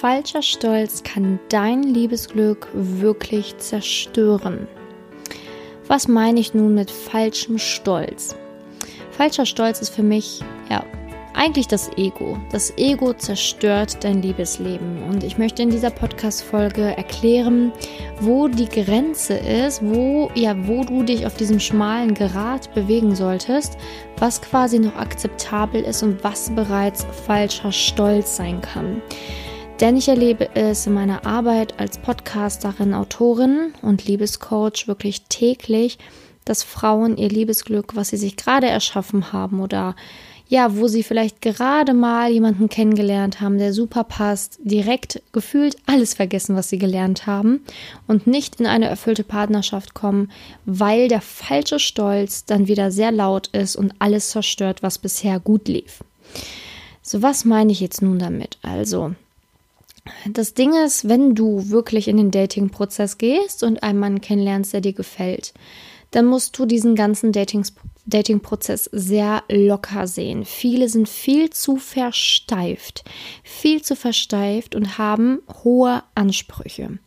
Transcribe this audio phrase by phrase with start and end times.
[0.00, 4.66] falscher Stolz kann dein Liebesglück wirklich zerstören.
[5.88, 8.34] Was meine ich nun mit falschem Stolz?
[9.10, 10.40] Falscher Stolz ist für mich,
[10.70, 10.86] ja,
[11.34, 12.38] eigentlich das Ego.
[12.50, 15.02] Das Ego zerstört dein Liebesleben.
[15.02, 17.70] Und ich möchte in dieser Podcast-Folge erklären,
[18.20, 23.76] wo die Grenze ist, wo, ja, wo du dich auf diesem schmalen Grat bewegen solltest,
[24.16, 29.02] was quasi noch akzeptabel ist und was bereits falscher Stolz sein kann.
[29.80, 35.98] Denn ich erlebe es in meiner Arbeit als Podcasterin, Autorin und Liebescoach wirklich täglich,
[36.44, 39.96] dass Frauen ihr Liebesglück, was sie sich gerade erschaffen haben oder
[40.48, 46.12] ja, wo sie vielleicht gerade mal jemanden kennengelernt haben, der super passt, direkt gefühlt alles
[46.12, 47.60] vergessen, was sie gelernt haben
[48.06, 50.30] und nicht in eine erfüllte Partnerschaft kommen,
[50.66, 55.68] weil der falsche Stolz dann wieder sehr laut ist und alles zerstört, was bisher gut
[55.68, 56.02] lief.
[57.00, 58.58] So, was meine ich jetzt nun damit?
[58.62, 59.14] Also,
[60.28, 64.80] das Ding ist, wenn du wirklich in den Dating-Prozess gehst und einen Mann kennenlernst, der
[64.80, 65.52] dir gefällt,
[66.10, 70.44] dann musst du diesen ganzen Dating-Prozess sehr locker sehen.
[70.44, 73.04] Viele sind viel zu versteift,
[73.44, 76.98] viel zu versteift und haben hohe Ansprüche.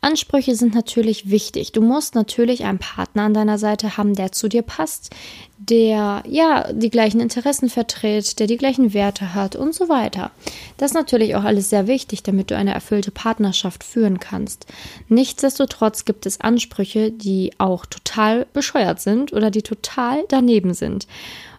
[0.00, 1.72] Ansprüche sind natürlich wichtig.
[1.72, 5.10] Du musst natürlich einen Partner an deiner Seite haben, der zu dir passt,
[5.58, 10.30] der ja die gleichen Interessen vertritt, der die gleichen Werte hat und so weiter.
[10.76, 14.66] Das ist natürlich auch alles sehr wichtig, damit du eine erfüllte Partnerschaft führen kannst.
[15.08, 21.06] Nichtsdestotrotz gibt es Ansprüche, die auch total bescheuert sind oder die total daneben sind.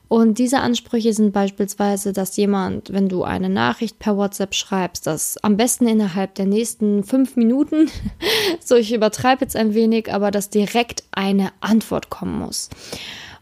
[0.09, 5.37] Und diese Ansprüche sind beispielsweise, dass jemand, wenn du eine Nachricht per WhatsApp schreibst, das
[5.43, 7.91] am besten innerhalb der nächsten fünf Minuten,
[8.59, 12.69] so ich übertreibe jetzt ein wenig, aber dass direkt eine Antwort kommen muss.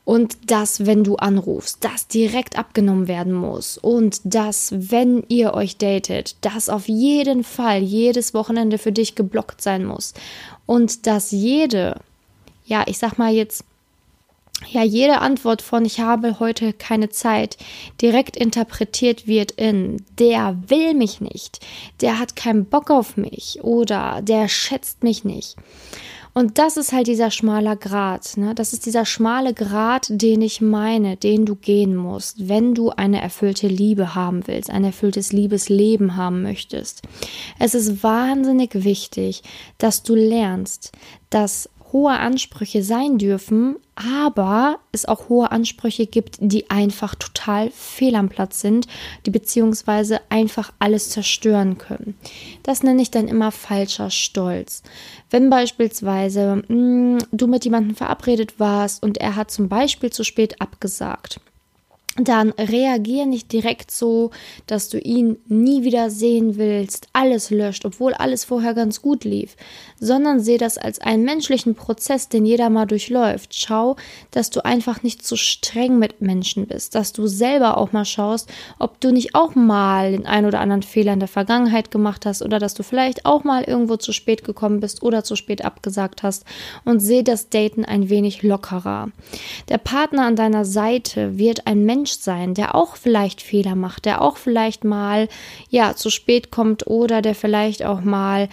[0.04, 3.78] Und dass, wenn du anrufst, das direkt abgenommen werden muss.
[3.78, 9.62] Und dass, wenn ihr euch datet, das auf jeden Fall jedes Wochenende für dich geblockt
[9.62, 10.14] sein muss.
[10.66, 12.00] Und dass jede,
[12.66, 13.66] ja, ich sag mal jetzt,
[14.66, 17.58] ja jede Antwort von ich habe heute keine Zeit
[18.02, 21.60] direkt interpretiert wird in der will mich nicht,
[22.02, 25.56] der hat keinen Bock auf mich oder der schätzt mich nicht.
[26.38, 28.38] Und das ist halt dieser schmaler Grat.
[28.38, 28.54] Ne?
[28.54, 33.20] Das ist dieser schmale Grat, den ich meine, den du gehen musst, wenn du eine
[33.20, 37.02] erfüllte Liebe haben willst, ein erfülltes Liebesleben haben möchtest.
[37.58, 39.42] Es ist wahnsinnig wichtig,
[39.80, 40.92] dass du lernst,
[41.32, 48.16] dass hohe Ansprüche sein dürfen, aber es auch hohe Ansprüche gibt, die einfach total fehl
[48.16, 48.88] am Platz sind,
[49.26, 52.16] die beziehungsweise einfach alles zerstören können.
[52.64, 54.84] Das nenne ich dann immer falscher Stolz.
[55.30, 60.24] Wenn beispielsweise mh, mm, du mit jemandem verabredet warst und er hat zum Beispiel zu
[60.24, 61.40] spät abgesagt
[62.20, 64.32] dann reagier nicht direkt so,
[64.66, 69.56] dass du ihn nie wieder sehen willst, alles löscht, obwohl alles vorher ganz gut lief,
[70.00, 73.54] sondern seh das als einen menschlichen Prozess, den jeder mal durchläuft.
[73.56, 73.96] Schau,
[74.32, 78.50] dass du einfach nicht zu streng mit Menschen bist, dass du selber auch mal schaust,
[78.80, 82.42] ob du nicht auch mal den ein oder anderen Fehler in der Vergangenheit gemacht hast
[82.42, 86.24] oder dass du vielleicht auch mal irgendwo zu spät gekommen bist oder zu spät abgesagt
[86.24, 86.46] hast
[86.84, 89.10] und seh das Daten ein wenig lockerer.
[89.70, 94.22] Der Partner an deiner Seite wird ein Mensch sein, der auch vielleicht Fehler macht, der
[94.22, 95.28] auch vielleicht mal
[95.70, 98.50] ja zu spät kommt oder der vielleicht auch mal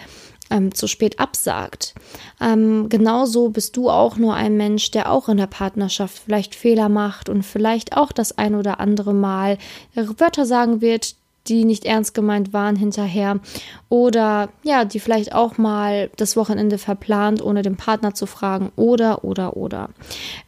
[0.49, 1.95] ähm, zu spät absagt.
[2.39, 6.89] Ähm, genauso bist du auch nur ein Mensch, der auch in der Partnerschaft vielleicht Fehler
[6.89, 9.57] macht und vielleicht auch das ein oder andere Mal
[9.95, 11.15] Wörter sagen wird,
[11.47, 13.39] die nicht ernst gemeint waren hinterher
[13.89, 19.23] oder ja, die vielleicht auch mal das Wochenende verplant, ohne den Partner zu fragen oder
[19.23, 19.89] oder oder.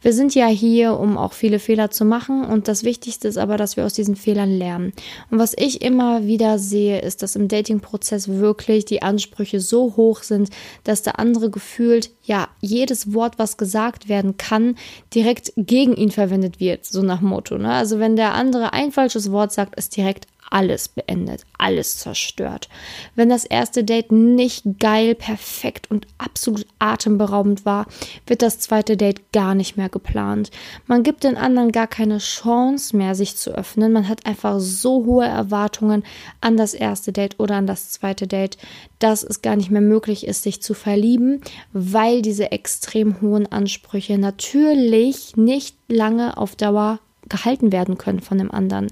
[0.02, 3.56] Wir sind ja hier, um auch viele Fehler zu machen und das Wichtigste ist aber,
[3.56, 4.92] dass wir aus diesen Fehlern lernen.
[5.30, 10.22] Und was ich immer wieder sehe, ist, dass im Dating-Prozess wirklich die Ansprüche so hoch
[10.22, 10.50] sind,
[10.84, 14.76] dass der andere gefühlt ja jedes Wort, was gesagt werden kann,
[15.14, 17.56] direkt gegen ihn verwendet wird, so nach Motto.
[17.58, 17.72] Ne?
[17.72, 22.68] Also wenn der andere ein falsches Wort sagt, ist direkt alles beendet, alles zerstört.
[23.14, 27.86] Wenn das erste Date nicht geil, perfekt und absolut atemberaubend war,
[28.26, 30.50] wird das zweite Date gar nicht mehr geplant.
[30.86, 33.92] Man gibt den anderen gar keine Chance mehr, sich zu öffnen.
[33.92, 36.04] Man hat einfach so hohe Erwartungen
[36.40, 38.58] an das erste Date oder an das zweite Date,
[38.98, 41.40] dass es gar nicht mehr möglich ist, sich zu verlieben,
[41.72, 48.50] weil diese extrem hohen Ansprüche natürlich nicht lange auf Dauer gehalten werden können von dem
[48.50, 48.88] anderen.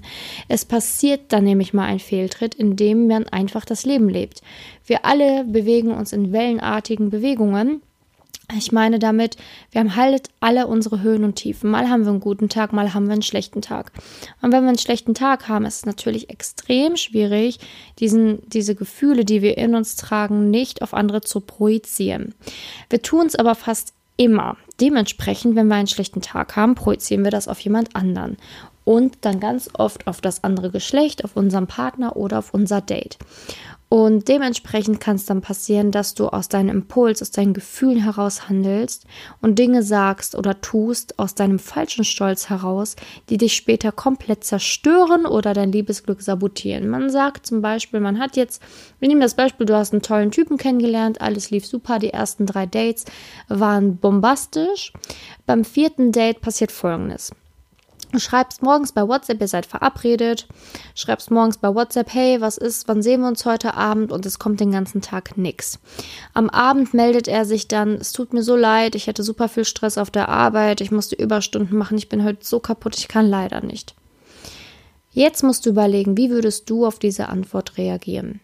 [0.47, 4.41] Es passiert dann nämlich mal ein Fehltritt, in dem man einfach das Leben lebt.
[4.85, 7.81] Wir alle bewegen uns in wellenartigen Bewegungen
[8.55, 9.35] Ich meine damit,
[9.71, 11.69] wir haben halt alle unsere Höhen und Tiefen.
[11.69, 13.91] Mal haben wir einen guten Tag, mal haben wir einen schlechten Tag.
[14.41, 17.59] Und wenn wir einen schlechten Tag haben, ist es natürlich extrem schwierig,
[17.99, 22.35] diesen, diese Gefühle, die wir in uns tragen, nicht auf andere zu projizieren.
[22.89, 24.57] Wir tun es aber fast immer.
[24.81, 28.37] Dementsprechend, wenn wir einen schlechten Tag haben, projizieren wir das auf jemand anderen.
[28.83, 33.17] Und dann ganz oft auf das andere Geschlecht, auf unseren Partner oder auf unser Date.
[33.89, 38.49] Und dementsprechend kann es dann passieren, dass du aus deinem Impuls, aus deinen Gefühlen heraus
[38.49, 39.05] handelst
[39.41, 42.97] und Dinge sagst oder tust aus deinem falschen Stolz heraus,
[43.29, 46.89] die dich später komplett zerstören oder dein Liebesglück sabotieren.
[46.89, 48.61] Man sagt zum Beispiel, man hat jetzt,
[48.99, 52.45] wir nehmen das Beispiel, du hast einen tollen Typen kennengelernt, alles lief super, die ersten
[52.45, 53.05] drei Dates
[53.47, 54.91] waren bombastisch.
[55.45, 57.31] Beim vierten Date passiert Folgendes.
[58.15, 60.47] Schreibst morgens bei WhatsApp, ihr seid verabredet,
[60.95, 64.39] schreibst morgens bei WhatsApp, hey, was ist, wann sehen wir uns heute Abend und es
[64.39, 65.77] kommt den ganzen Tag nix.
[66.33, 69.65] Am Abend meldet er sich dann, es tut mir so leid, ich hatte super viel
[69.65, 73.29] Stress auf der Arbeit, ich musste Überstunden machen, ich bin heute so kaputt, ich kann
[73.29, 73.93] leider nicht.
[75.11, 78.39] Jetzt musst du überlegen, wie würdest du auf diese Antwort reagieren?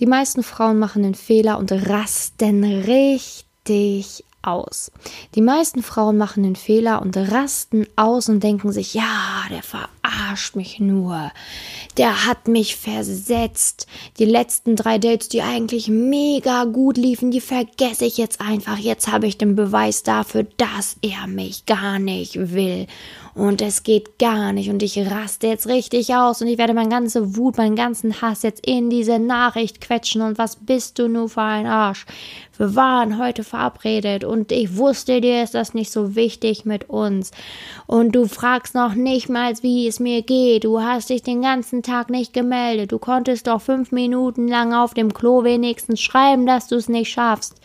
[0.00, 4.90] Die meisten Frauen machen den Fehler und rasten richtig aus.
[5.34, 10.56] Die meisten Frauen machen den Fehler und rasten aus und denken sich, ja, der verarscht
[10.56, 11.30] mich nur.
[11.96, 13.86] Der hat mich versetzt.
[14.18, 18.78] Die letzten drei Dates, die eigentlich mega gut liefen, die vergesse ich jetzt einfach.
[18.78, 22.86] Jetzt habe ich den Beweis dafür, dass er mich gar nicht will
[23.34, 26.88] und es geht gar nicht und ich raste jetzt richtig aus und ich werde meine
[26.88, 31.28] ganze Wut, meinen ganzen Hass jetzt in diese Nachricht quetschen und was bist du nur
[31.28, 32.06] für ein Arsch?
[32.56, 37.32] Wir waren heute verabredet und ich wusste dir ist das nicht so wichtig mit uns
[37.86, 40.64] und du fragst noch nicht mal, wie es mir geht.
[40.64, 42.92] Du hast dich den ganzen Tag nicht gemeldet.
[42.92, 47.10] Du konntest doch fünf Minuten lang auf dem Klo wenigstens schreiben, dass du es nicht
[47.10, 47.60] schaffst.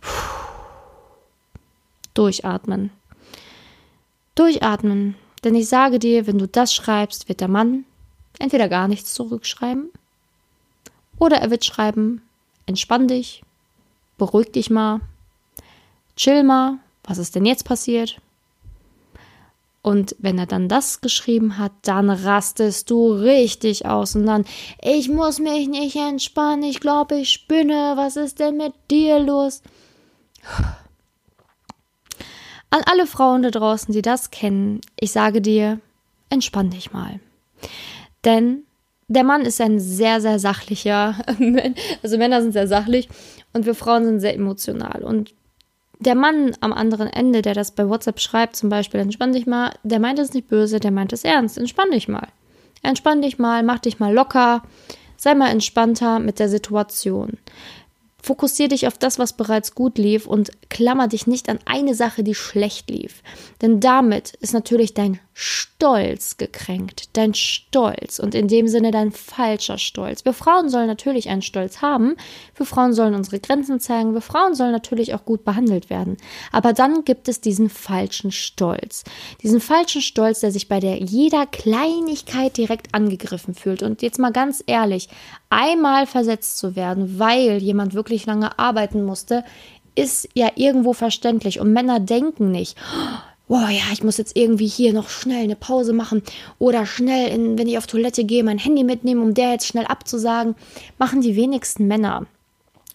[0.00, 0.48] Puh.
[2.18, 2.90] Durchatmen.
[4.38, 7.84] Durchatmen, denn ich sage dir, wenn du das schreibst, wird der Mann
[8.38, 9.90] entweder gar nichts zurückschreiben
[11.18, 12.22] oder er wird schreiben,
[12.66, 13.42] entspann dich,
[14.16, 15.00] beruhig dich mal,
[16.16, 18.20] chill mal, was ist denn jetzt passiert?
[19.82, 24.44] Und wenn er dann das geschrieben hat, dann rastest du richtig aus und dann,
[24.82, 29.62] ich muss mich nicht entspannen, ich glaube, ich spinne, was ist denn mit dir los?
[32.70, 35.80] An alle Frauen da draußen, die das kennen, ich sage dir,
[36.30, 37.20] entspann dich mal.
[38.24, 38.64] Denn
[39.08, 41.16] der Mann ist ein sehr, sehr sachlicher,
[42.02, 43.08] also Männer sind sehr sachlich
[43.54, 45.02] und wir Frauen sind sehr emotional.
[45.02, 45.34] Und
[46.00, 49.72] der Mann am anderen Ende, der das bei WhatsApp schreibt, zum Beispiel, entspann dich mal,
[49.82, 52.28] der meint es nicht böse, der meint es ernst, entspann dich mal.
[52.82, 54.62] Entspann dich mal, mach dich mal locker,
[55.16, 57.38] sei mal entspannter mit der Situation.
[58.20, 62.24] Fokussiere dich auf das, was bereits gut lief und klammer dich nicht an eine Sache,
[62.24, 63.22] die schlecht lief.
[63.62, 69.78] Denn damit ist natürlich dein Stolz gekränkt, dein Stolz und in dem Sinne dein falscher
[69.78, 70.24] Stolz.
[70.24, 72.16] Wir Frauen sollen natürlich einen Stolz haben,
[72.56, 76.16] wir Frauen sollen unsere Grenzen zeigen, wir Frauen sollen natürlich auch gut behandelt werden.
[76.50, 79.04] Aber dann gibt es diesen falschen Stolz.
[79.44, 83.84] Diesen falschen Stolz, der sich bei der jeder Kleinigkeit direkt angegriffen fühlt.
[83.84, 85.08] Und jetzt mal ganz ehrlich,
[85.50, 89.44] einmal versetzt zu werden, weil jemand wirklich lange arbeiten musste,
[89.94, 91.60] ist ja irgendwo verständlich.
[91.60, 92.76] Und Männer denken nicht,
[93.48, 96.22] boah, ja, ich muss jetzt irgendwie hier noch schnell eine Pause machen
[96.58, 99.86] oder schnell, in, wenn ich auf Toilette gehe, mein Handy mitnehmen, um der jetzt schnell
[99.86, 100.54] abzusagen,
[100.98, 102.26] machen die wenigsten Männer.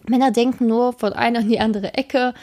[0.06, 2.34] Männer denken nur von einer in die andere Ecke.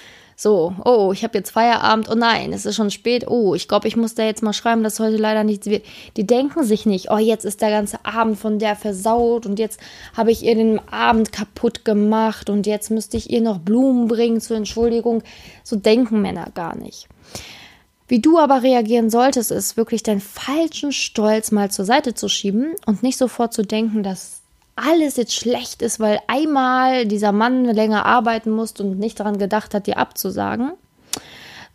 [0.44, 2.10] So, oh, ich habe jetzt Feierabend.
[2.10, 3.28] Oh nein, es ist schon spät.
[3.28, 5.86] Oh, ich glaube, ich muss da jetzt mal schreiben, dass heute leider nichts wird.
[6.18, 9.80] Die denken sich nicht, oh, jetzt ist der ganze Abend von der versaut und jetzt
[10.18, 14.42] habe ich ihr den Abend kaputt gemacht und jetzt müsste ich ihr noch Blumen bringen
[14.42, 15.22] zur Entschuldigung.
[15.64, 17.08] So denken Männer gar nicht.
[18.08, 22.74] Wie du aber reagieren solltest, ist wirklich deinen falschen Stolz mal zur Seite zu schieben
[22.88, 24.41] und nicht sofort zu denken, dass
[24.76, 29.74] alles jetzt schlecht ist, weil einmal dieser Mann länger arbeiten musste und nicht daran gedacht
[29.74, 30.72] hat, dir abzusagen.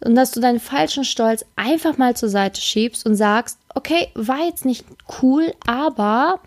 [0.04, 4.44] Und dass du deinen falschen Stolz einfach mal zur Seite schiebst und sagst, okay, war
[4.44, 4.84] jetzt nicht
[5.22, 6.40] cool, aber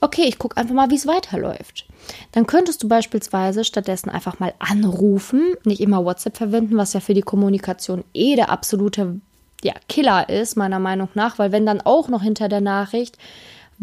[0.00, 1.86] okay, ich gucke einfach mal, wie es weiterläuft.
[2.32, 7.14] Dann könntest du beispielsweise stattdessen einfach mal anrufen, nicht immer WhatsApp verwenden, was ja für
[7.14, 9.20] die Kommunikation eh der absolute
[9.62, 13.16] ja, Killer ist, meiner Meinung nach, weil wenn dann auch noch hinter der Nachricht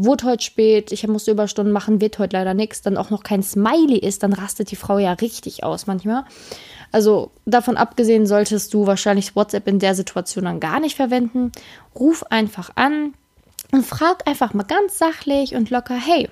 [0.02, 3.44] wurde heute spät, ich musste Überstunden machen, wird heute leider nichts, dann auch noch kein
[3.44, 6.24] Smiley ist, dann rastet die Frau ja richtig aus manchmal.
[6.92, 11.52] Also davon abgesehen solltest du wahrscheinlich WhatsApp in der Situation dann gar nicht verwenden.
[11.96, 13.14] Ruf einfach an
[13.72, 16.30] und frag einfach mal ganz sachlich und locker, hey,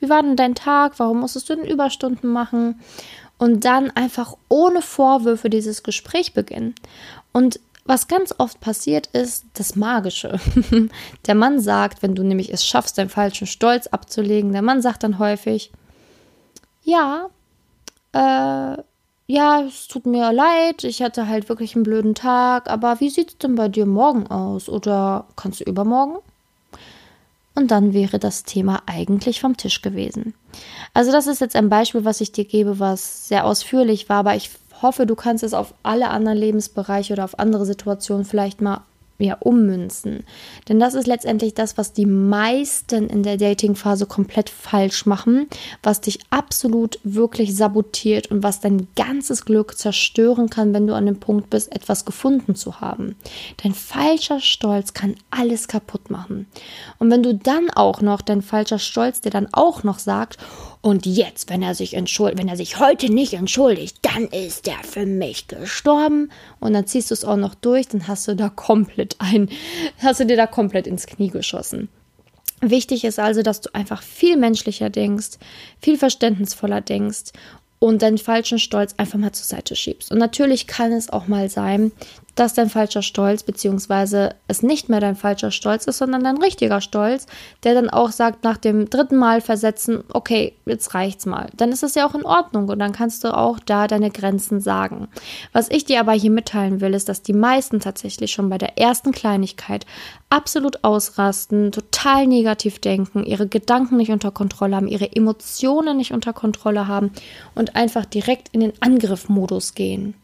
[0.00, 0.94] wie war denn dein Tag?
[0.96, 2.76] Warum musstest du denn Überstunden machen?
[3.42, 6.76] und dann einfach ohne Vorwürfe dieses Gespräch beginnen.
[7.32, 10.38] Und was ganz oft passiert ist, das Magische.
[11.26, 15.02] der Mann sagt, wenn du nämlich es schaffst, deinen falschen Stolz abzulegen, der Mann sagt
[15.02, 15.72] dann häufig,
[16.84, 17.28] ja,
[18.12, 18.76] äh,
[19.26, 23.30] ja, es tut mir leid, ich hatte halt wirklich einen blöden Tag, aber wie sieht
[23.30, 24.68] es denn bei dir morgen aus?
[24.68, 26.18] Oder kannst du übermorgen?
[27.54, 30.34] Und dann wäre das Thema eigentlich vom Tisch gewesen.
[30.94, 34.36] Also das ist jetzt ein Beispiel, was ich dir gebe, was sehr ausführlich war, aber
[34.36, 34.50] ich
[34.82, 38.82] hoffe, du kannst es auf alle anderen Lebensbereiche oder auf andere Situationen vielleicht mal
[39.22, 40.24] ja, ummünzen.
[40.68, 45.48] Denn das ist letztendlich das, was die meisten in der Dating-Phase komplett falsch machen,
[45.82, 51.06] was dich absolut wirklich sabotiert und was dein ganzes Glück zerstören kann, wenn du an
[51.06, 53.16] dem Punkt bist, etwas gefunden zu haben.
[53.62, 56.46] Dein falscher Stolz kann alles kaputt machen.
[56.98, 60.38] Und wenn du dann auch noch, dein falscher Stolz dir dann auch noch sagt,
[60.82, 64.82] und jetzt, wenn er sich entschuldigt, wenn er sich heute nicht entschuldigt, dann ist er
[64.82, 66.30] für mich gestorben.
[66.58, 69.48] Und dann ziehst du es auch noch durch, dann hast du da komplett ein,
[70.02, 71.88] hast du dir da komplett ins Knie geschossen.
[72.60, 75.38] Wichtig ist also, dass du einfach viel menschlicher denkst,
[75.80, 77.30] viel verständnisvoller denkst
[77.78, 80.10] und deinen falschen Stolz einfach mal zur Seite schiebst.
[80.10, 81.92] Und natürlich kann es auch mal sein,
[82.34, 86.80] dass dein falscher Stolz, beziehungsweise es nicht mehr dein falscher Stolz ist, sondern dein richtiger
[86.80, 87.26] Stolz,
[87.62, 91.48] der dann auch sagt, nach dem dritten Mal versetzen, okay, jetzt reicht's mal.
[91.56, 94.60] Dann ist es ja auch in Ordnung und dann kannst du auch da deine Grenzen
[94.60, 95.08] sagen.
[95.52, 98.78] Was ich dir aber hier mitteilen will, ist, dass die meisten tatsächlich schon bei der
[98.78, 99.84] ersten Kleinigkeit
[100.30, 106.32] absolut ausrasten, total negativ denken, ihre Gedanken nicht unter Kontrolle haben, ihre Emotionen nicht unter
[106.32, 107.12] Kontrolle haben
[107.54, 110.14] und einfach direkt in den Angriffmodus gehen.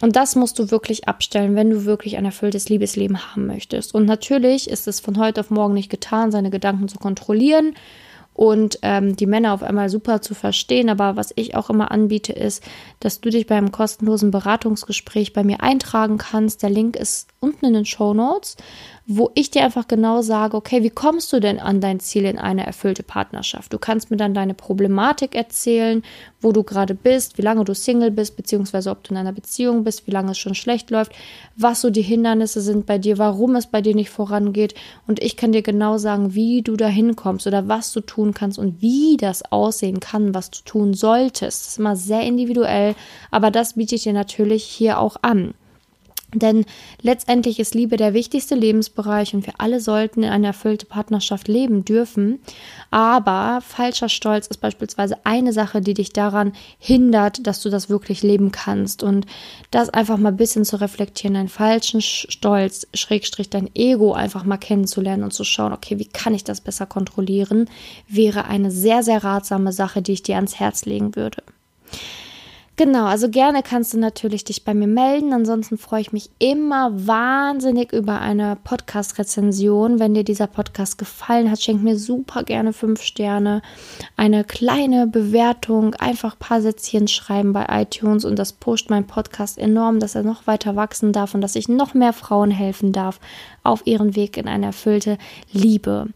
[0.00, 3.94] Und das musst du wirklich abstellen, wenn du wirklich ein erfülltes Liebesleben haben möchtest.
[3.94, 7.74] Und natürlich ist es von heute auf morgen nicht getan, seine Gedanken zu kontrollieren
[8.38, 10.90] und ähm, die Männer auf einmal super zu verstehen.
[10.90, 12.62] Aber was ich auch immer anbiete, ist,
[13.00, 16.62] dass du dich beim kostenlosen Beratungsgespräch bei mir eintragen kannst.
[16.62, 18.56] Der Link ist unten in den Show Notes
[19.10, 22.36] wo ich dir einfach genau sage, okay, wie kommst du denn an dein Ziel in
[22.36, 23.72] eine erfüllte Partnerschaft?
[23.72, 26.02] Du kannst mir dann deine Problematik erzählen,
[26.42, 29.82] wo du gerade bist, wie lange du Single bist, beziehungsweise ob du in einer Beziehung
[29.82, 31.12] bist, wie lange es schon schlecht läuft,
[31.56, 34.74] was so die Hindernisse sind bei dir, warum es bei dir nicht vorangeht.
[35.06, 38.58] Und ich kann dir genau sagen, wie du da hinkommst oder was du tun kannst
[38.58, 41.62] und wie das aussehen kann, was du tun solltest.
[41.62, 42.94] Das ist immer sehr individuell,
[43.30, 45.54] aber das biete ich dir natürlich hier auch an.
[46.34, 46.66] Denn
[47.00, 51.86] letztendlich ist Liebe der wichtigste Lebensbereich und wir alle sollten in einer erfüllte Partnerschaft leben
[51.86, 52.40] dürfen.
[52.90, 58.22] Aber falscher Stolz ist beispielsweise eine Sache, die dich daran hindert, dass du das wirklich
[58.22, 59.02] leben kannst.
[59.02, 59.24] Und
[59.70, 64.58] das einfach mal ein bisschen zu reflektieren, deinen falschen Stolz, Schrägstrich dein Ego einfach mal
[64.58, 67.70] kennenzulernen und zu schauen, okay, wie kann ich das besser kontrollieren,
[68.06, 71.42] wäre eine sehr, sehr ratsame Sache, die ich dir ans Herz legen würde.
[72.78, 75.32] Genau, also gerne kannst du natürlich dich bei mir melden.
[75.32, 79.98] Ansonsten freue ich mich immer wahnsinnig über eine Podcast-Rezension.
[79.98, 83.62] Wenn dir dieser Podcast gefallen hat, schenk mir super gerne fünf Sterne,
[84.16, 89.58] eine kleine Bewertung, einfach ein paar Sätzchen schreiben bei iTunes und das pusht meinen Podcast
[89.58, 93.18] enorm, dass er noch weiter wachsen darf und dass ich noch mehr Frauen helfen darf
[93.64, 95.18] auf ihren Weg in eine erfüllte
[95.50, 96.06] Liebe.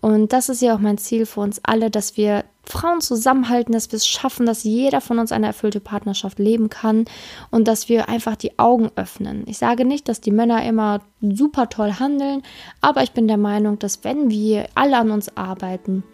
[0.00, 3.90] Und das ist ja auch mein Ziel für uns alle, dass wir Frauen zusammenhalten, dass
[3.90, 7.06] wir es schaffen, dass jeder von uns eine erfüllte Partnerschaft leben kann
[7.50, 9.44] und dass wir einfach die Augen öffnen.
[9.46, 12.42] Ich sage nicht, dass die Männer immer super toll handeln,
[12.80, 16.04] aber ich bin der Meinung, dass wenn wir alle an uns arbeiten,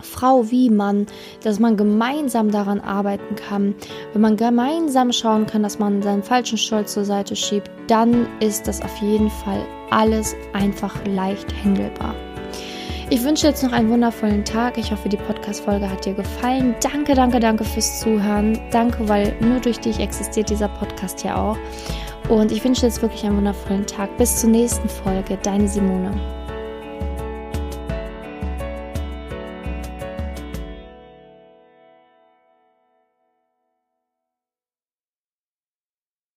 [0.00, 1.06] Frau wie Mann,
[1.44, 3.74] dass man gemeinsam daran arbeiten kann,
[4.12, 8.66] wenn man gemeinsam schauen kann, dass man seinen falschen Stolz zur Seite schiebt, dann ist
[8.66, 12.14] das auf jeden Fall alles einfach leicht handelbar.
[13.12, 14.78] Ich wünsche jetzt noch einen wundervollen Tag.
[14.78, 16.74] Ich hoffe, die Podcast-Folge hat dir gefallen.
[16.80, 18.58] Danke, danke, danke fürs Zuhören.
[18.70, 21.58] Danke, weil nur durch dich existiert dieser Podcast hier auch.
[22.30, 24.16] Und ich wünsche jetzt wirklich einen wundervollen Tag.
[24.16, 25.38] Bis zur nächsten Folge.
[25.42, 26.41] Deine Simone.